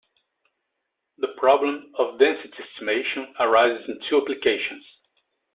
The 1.19 1.27
problem 1.37 1.93
of 1.99 2.17
density 2.17 2.55
estimation 2.73 3.35
arises 3.39 3.87
in 3.87 3.99
two 4.09 4.19
applications. 4.19 4.83